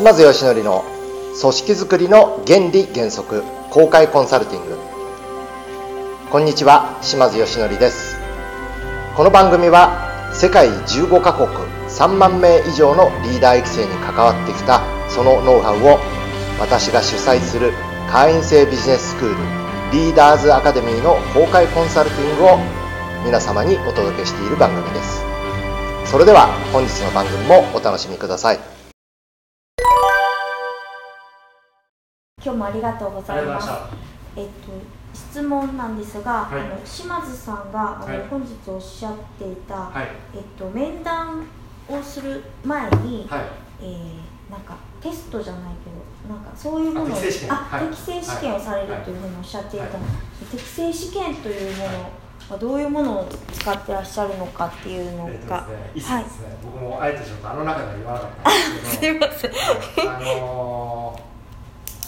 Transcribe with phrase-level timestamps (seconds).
[0.00, 0.82] 島津義則の
[1.38, 4.78] 組織づくりの原理原則公開コンサルティング。
[6.30, 8.16] こんにちは島津義則です。
[9.14, 11.48] この番組は世界15カ国
[11.90, 14.80] 3万名以上のリーダー育成に関わってきた
[15.10, 15.98] そのノウハウを
[16.58, 17.74] 私が主催する
[18.10, 19.36] 会員制ビジネススクール
[19.92, 22.58] リーダーズアカデミーの公開コンサルティングを
[23.26, 25.20] 皆様にお届けしている番組です。
[26.06, 28.79] それでは本日の番組もお楽しみください。
[32.42, 33.68] 今日もありがとうございます。
[34.36, 34.72] えっと
[35.12, 36.60] 質問なんですが、はい。
[36.60, 38.26] あの島津さんがあの、はい。
[38.28, 40.08] 本日おっしゃっていた、はい。
[40.34, 41.44] えっと面談
[41.88, 43.40] をする前に、はい。
[43.82, 47.20] えーなんかテストじゃないけどなんかそういうものをあ
[47.78, 48.54] 適正試験。
[48.54, 50.46] をされるはいというふうにおっしゃっていた、はい。
[50.50, 52.10] 適正試験というもの
[52.50, 56.24] はどういうものを使ってらっしゃるのかっていうのえっとが、ですね、はい。
[56.64, 59.52] 僕もあえてちょっとあの中では言わなかったんですすけど、 いません。
[60.10, 61.29] あのー、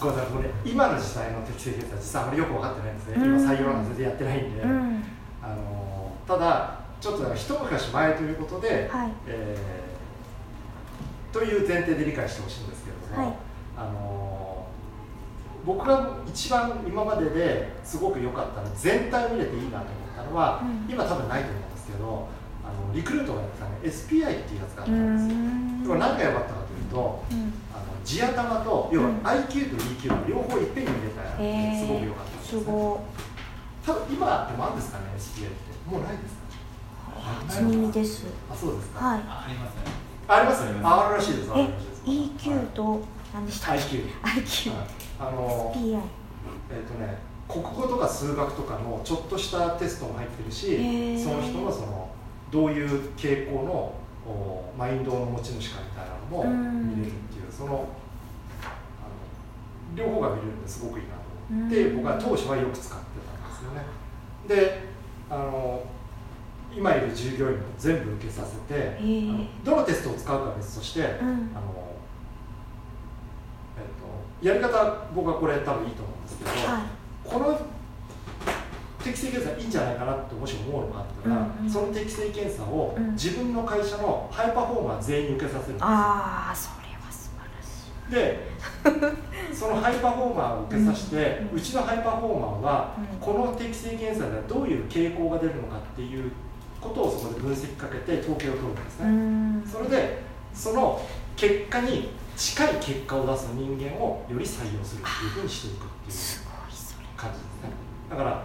[0.00, 3.14] ごめんなさい、これ今の時代の適正検査実はあまりよく分かってないんですね。
[3.16, 3.48] 今うん。
[3.48, 5.04] 採用なんて全然やってないんで、うん。
[5.42, 9.12] あのー、ただちょっと一昔前ということで、はい。
[9.26, 9.90] えー
[11.32, 13.36] という前提で理解してほしいんですけれども、はい。
[13.76, 14.40] あのー
[15.66, 19.84] 僕が一番今までですごく良かったの全体を見れていいなと思っ
[20.16, 20.90] たのは、うん。
[20.90, 22.28] 今多分ないと思うんですけど
[22.64, 25.88] あのリクルートがやってたね SPI っていうやつがあったうんですよ。
[25.88, 27.52] これ何が良かったかというん。
[27.72, 32.60] あの地頭と要はうん IQ と EQ を両方いっぺんに入れたらすごく良かったんですね。
[32.60, 33.00] すご
[33.86, 35.90] 多分今でもあるんですかね SPI って。
[35.90, 36.40] もうないですか
[37.18, 38.26] い初耳です。
[38.50, 39.20] あそうですか、はい。
[39.20, 39.80] ありますね。
[40.28, 40.62] あります？
[40.64, 40.86] あります。
[40.86, 41.50] ああるらしいです。
[41.52, 42.02] あるえらしいです。
[42.48, 43.00] EQ と
[43.32, 44.86] 何でしたっけ？IQ はい。
[45.20, 46.00] あの PI
[46.70, 47.18] えっ、とね
[47.48, 52.08] 国語とか数学とかのちょっとしたテストも入ってるしその人のその
[52.50, 53.92] どういう傾向の
[54.26, 56.96] おマインドの持ち主かみたいなのもうん。
[56.96, 57.88] 見れるっていうその
[58.62, 61.96] あの両方が見れるんですごくいいなと思ってうん。
[61.96, 63.84] 僕は当初はよく使ってたんですよね。
[64.48, 64.82] で
[65.30, 65.82] あの
[66.74, 71.06] 今いる従業員も全部受けさせて、ーあのどのテストを使うかは別として、うん。
[71.06, 71.90] あの
[73.76, 76.82] えっとやり方僕はこれ多分いいと思うんですけど、はい。
[77.24, 77.60] この
[79.02, 81.70] 適正検査いいんじゃないかなってもし思うのがあったら、うんうん。
[81.70, 83.12] その適正検査をうん。
[83.12, 85.86] 自分の会社のハイパフォーマー全員に受けさせるんですよ。
[85.88, 88.14] ああそれは素晴らしい。
[88.14, 88.50] で
[89.54, 93.18] そのハイパフォーマーを受けさせて、ううんちのハイパフォーマーは、うん。
[93.18, 96.30] この適正検査ではどういう傾向が出るのかっていう
[96.80, 99.62] ことをそこで分析かけて統計を取るんですうね、ん。
[99.66, 100.22] それで
[100.54, 101.00] その
[101.36, 107.06] 結果に近い結果を出す人間をより採用するっていうふうにしていくっていうすごいそれ。
[107.16, 107.70] 感じですね。
[108.08, 108.42] だから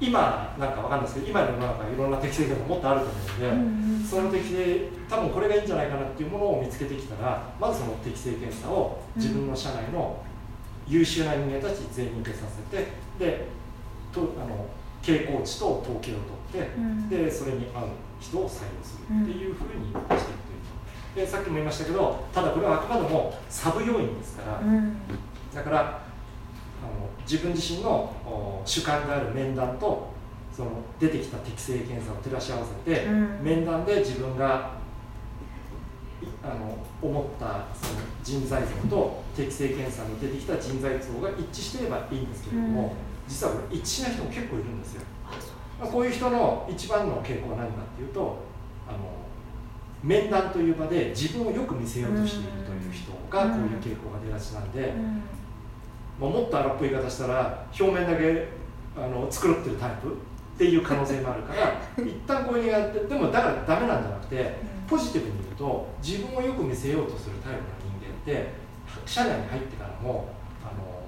[0.00, 10.22] 今なんかわかんないですけど今の世の中いろんな適正検査もっとあると思うので、うんうんその適正多分これがいいんじゃないかなっていうものを見つけてきたらまずその適正検査を自分の社内の
[10.86, 12.88] 優秀な人間たち全員に受けさせて
[13.18, 13.48] で
[14.10, 14.64] とあの
[15.02, 16.14] 傾向値と統計を
[16.50, 17.08] 取って、うん。
[17.08, 17.88] でそれに合う
[18.18, 21.20] 人を採用するっていうふうにしていくと。
[21.20, 24.96] いうでさっきも言いましたけどただこれはあくまでもサブ要因ですから、うん。
[25.54, 26.00] だから
[26.82, 30.08] あの自分自身のお主観である面談と
[30.58, 33.38] その出てきた適正検査を照らし合わせて、うん。
[33.42, 34.72] 面談で自分が
[36.20, 42.90] いあの思ったその人材像と適正検査に出てきた人材像が一致していればいいんですけれども、うん。
[43.28, 45.02] 実はこれ一致しない人も結構いるんですよ。
[45.80, 48.38] まあこういう人の一番の傾向は何かっていうと
[48.88, 48.98] あの
[50.02, 55.22] 面談という場で自分をよく見せようとしているという人がこういう傾向が出がちなんで、うん
[56.20, 58.48] まあ、もっと荒っぽい言い方したら表面だけ
[58.96, 64.56] あの繕ってるタイプっていう可能性もあるから 一旦こういうのやってでもだからダメなんじゃなくて
[64.88, 68.52] ポジティブに言うと自分をよく見せようとするタイプの人間って
[69.06, 70.28] 社内に入ってからも
[70.64, 70.98] あの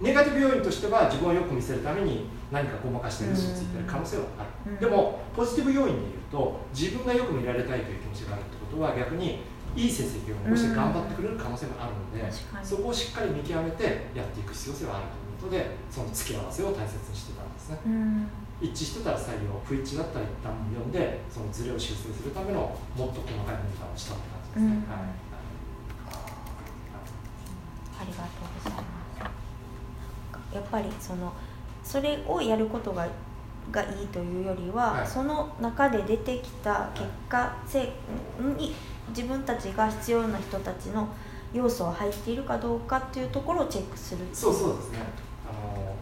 [0.00, 4.78] ネガティブ要因としては自分をよく見せるために何かごまかして嘘をついてる可能性はある、うん。
[4.78, 9.40] でもポジティブ要因で言うと自分がよく見られたいという気持ちがあるってことは逆に
[9.74, 12.30] いい成績を残して頑張ってくれる可能性もあるので、
[12.62, 15.06] そこをしっかり見極めてやっていく必要性はある
[15.42, 17.78] ということでその付き合わせを大切にしてたんですね。
[17.86, 18.28] うん。
[18.60, 22.60] 一致してたら採用不一致だったら一旦読んでそのズレを修正するための
[22.96, 24.90] もっと細かい面談をしたって感じですね、うん。
[24.90, 25.24] はい。
[27.98, 28.82] ありがとうございま
[30.50, 30.54] す。
[30.54, 31.32] やっぱりその
[31.82, 33.08] それをやることが
[33.70, 35.06] がいいというよりは、はい。
[35.06, 37.92] その中で出てきた結果せ
[38.58, 38.74] に
[39.08, 41.08] 自分たちが必要な人たちの
[41.52, 44.24] 要素は入っているかどうかっていうところをチェックする。
[44.32, 44.98] そうそうですね。
[45.48, 45.94] あの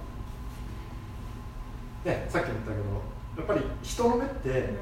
[2.04, 2.82] ねさっきも言ったけど
[3.36, 4.74] やっぱり人の目って、例え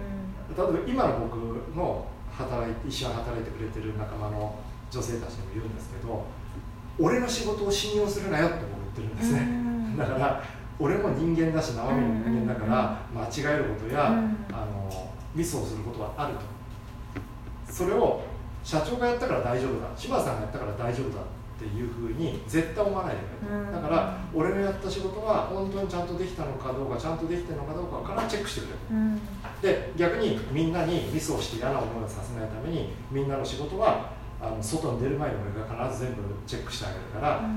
[0.56, 1.37] ば今の僕
[1.76, 4.59] の働いて一緒に働いてくれてる仲間の
[4.91, 6.25] 女性たちにも言うんですけど
[6.99, 10.43] 俺の仕事を信用するなよって僕言ってるんですね、だから
[10.81, 14.12] 俺も人間だし生身の人間だから間違えることや、あ
[14.65, 16.41] のミスをすることはあると。
[17.73, 18.23] それを
[18.65, 19.87] 社長がやったから大丈夫だ。
[19.97, 21.25] 柴田さんがやったから大丈夫だっ
[21.59, 28.81] ていうふうに絶対思わないでくれと、だから俺のやった仕事は本当にちゃんとできたのかどうかちゃんとできてるのかどうかからチェックしてくれと、
[29.61, 37.49] で逆にみんなにミスをして嫌な思いをさせないためにみんなの仕事はあの外に出る前に俺が必ず全部チェックしてあげるから、あの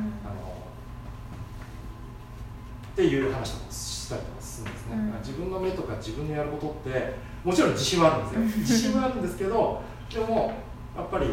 [2.94, 8.62] っていう話とかしたりとかするんですね、自分の目とか自分のやることってもちろん自信はあるんですよ。
[8.62, 9.82] 自信はあるんですけど
[10.12, 10.54] でも
[10.96, 11.26] やっぱり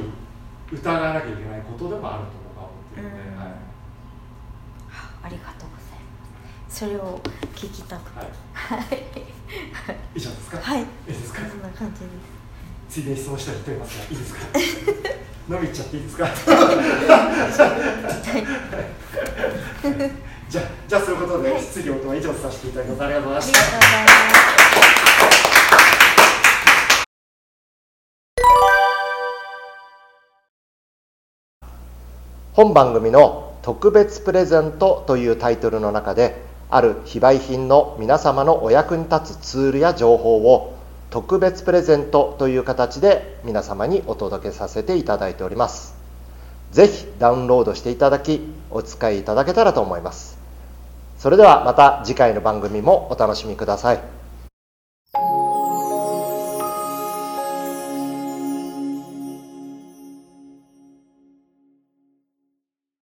[0.72, 3.50] 疑わなきゃいけないことでもあると僕は思ってるので、はい、
[5.24, 6.06] ありがとうございま
[6.70, 6.78] す。
[6.80, 7.20] それを
[7.54, 8.18] 聞きたくて。
[8.20, 8.28] はい、
[10.14, 10.58] 以上ですか？
[10.58, 10.80] はい。
[10.80, 11.40] いいですか？
[11.46, 12.06] そんな感じで
[12.88, 12.88] す。
[12.88, 14.40] ついでに質問した人いますかいいですか？
[15.50, 16.26] 飲み行っちゃっていいですか？
[20.50, 23.04] じゃじゃあそういうことで、質疑応答は以上させていただきます。
[23.04, 24.30] ありがとうございましたありがとうございます。
[32.52, 40.74] 本番組の「特別プレゼント」というタイトルの中である非売品の皆様のお役に立つツールや情報を
[41.10, 46.00] 特別プレゼントという形で皆様にお届けさせていただいております。
[46.72, 50.29] ぜひダウンロードしていただきお使いいただけたらと思います
[51.20, 54.19] それではまた次回の番組もお楽しみください。